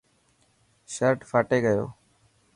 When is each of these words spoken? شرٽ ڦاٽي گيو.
شرٽ 0.93 1.17
ڦاٽي 1.29 1.57
گيو. 1.65 1.85